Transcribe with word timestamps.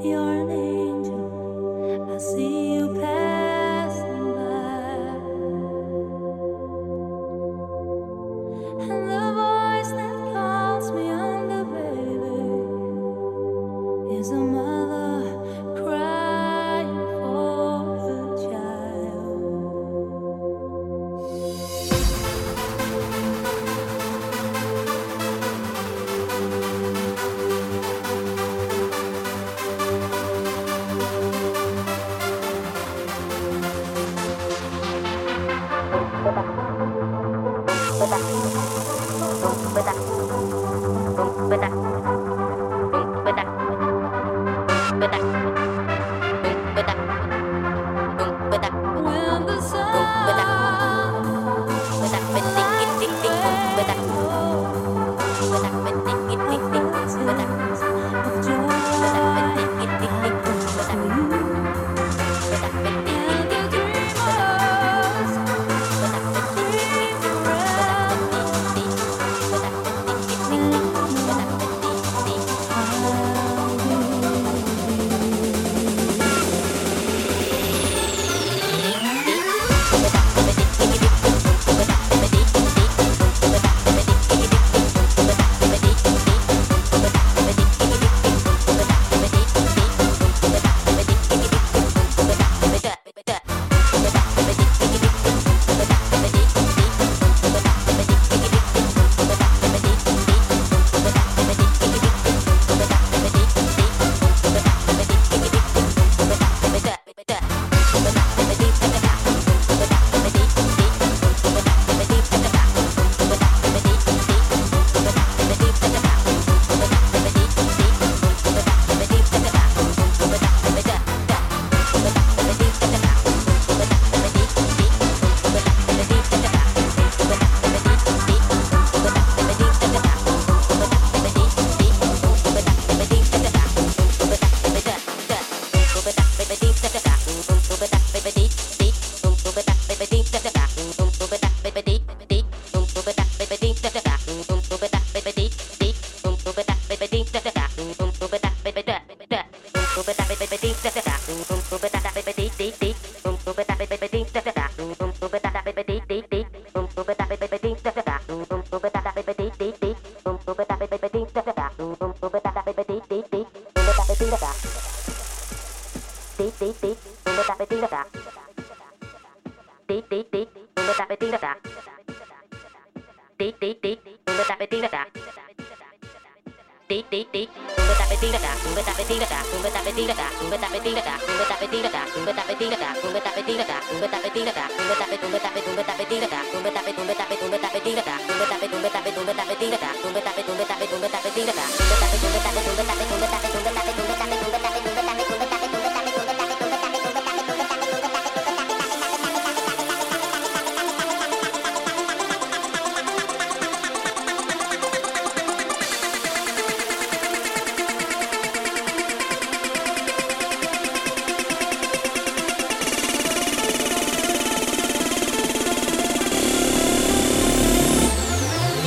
You're 0.00 0.42
an 0.42 0.50
angel. 0.50 2.14
I 2.14 2.18
see 2.18 2.74
you. 2.74 2.77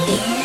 Yeah. 0.07 0.40